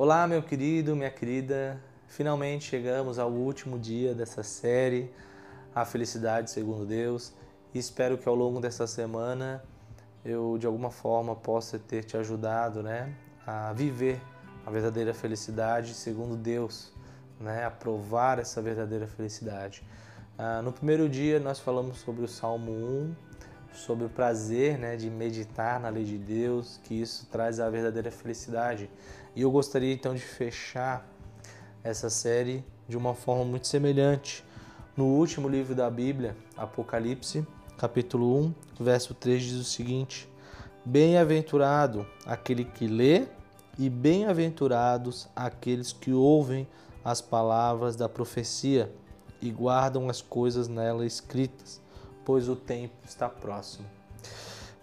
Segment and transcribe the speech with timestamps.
[0.00, 1.76] Olá, meu querido, minha querida.
[2.06, 5.10] Finalmente chegamos ao último dia dessa série,
[5.74, 7.32] A Felicidade Segundo Deus.
[7.74, 9.60] E espero que ao longo dessa semana
[10.24, 13.12] eu, de alguma forma, possa ter te ajudado né,
[13.44, 14.22] a viver
[14.64, 16.92] a verdadeira felicidade segundo Deus,
[17.40, 19.82] né, a provar essa verdadeira felicidade.
[20.38, 23.16] Ah, no primeiro dia, nós falamos sobre o Salmo 1,
[23.72, 28.10] sobre o prazer né, de meditar na lei de Deus, que isso traz a verdadeira
[28.10, 28.90] felicidade.
[29.34, 31.06] E eu gostaria então de fechar
[31.82, 34.44] essa série de uma forma muito semelhante.
[34.96, 37.46] No último livro da Bíblia, Apocalipse,
[37.76, 40.28] capítulo 1, verso 3 diz o seguinte:
[40.84, 43.26] Bem-aventurado aquele que lê
[43.78, 46.66] e bem-aventurados aqueles que ouvem
[47.04, 48.92] as palavras da profecia
[49.40, 51.80] e guardam as coisas nela escritas,
[52.28, 53.86] pois o tempo está próximo.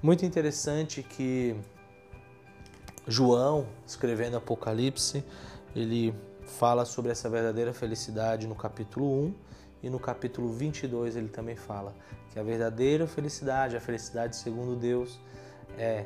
[0.01, 1.55] Muito interessante que
[3.07, 5.23] João, escrevendo Apocalipse,
[5.75, 6.11] ele
[6.47, 9.35] fala sobre essa verdadeira felicidade no capítulo 1
[9.83, 11.93] e no capítulo 22 ele também fala
[12.31, 15.19] que a verdadeira felicidade, a felicidade segundo Deus,
[15.77, 16.03] é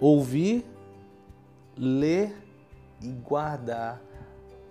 [0.00, 0.66] ouvir,
[1.76, 2.34] ler
[3.00, 4.02] e guardar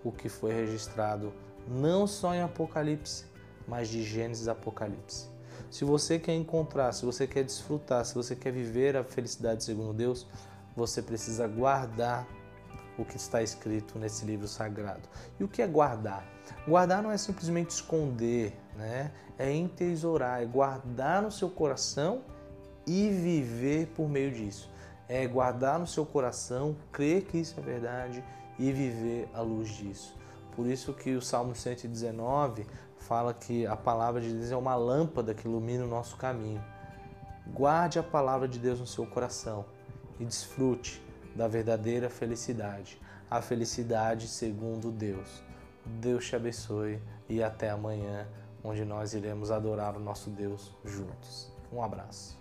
[0.03, 1.31] o que foi registrado
[1.65, 3.23] não só em Apocalipse,
[3.65, 5.38] mas de Gênesis a Apocalipse.
[5.69, 9.93] Se você quer encontrar, se você quer desfrutar, se você quer viver a felicidade segundo
[9.93, 10.25] Deus,
[10.75, 12.27] você precisa guardar
[12.97, 15.07] o que está escrito nesse livro sagrado.
[15.39, 16.25] E o que é guardar?
[16.67, 19.11] Guardar não é simplesmente esconder, né?
[19.37, 22.21] É entesourar, é guardar no seu coração
[22.85, 24.69] e viver por meio disso.
[25.07, 28.23] É guardar no seu coração, crer que isso é verdade
[28.57, 30.15] e viver à luz disso.
[30.55, 32.65] Por isso que o Salmo 119
[33.09, 36.63] fala que a palavra de Deus é uma lâmpada que ilumina o nosso caminho.
[37.47, 39.65] Guarde a palavra de Deus no seu coração
[40.19, 41.03] e desfrute
[41.35, 45.41] da verdadeira felicidade, a felicidade segundo Deus.
[45.83, 48.27] Deus te abençoe e até amanhã,
[48.63, 51.51] onde nós iremos adorar o nosso Deus juntos.
[51.73, 52.37] Um abraço.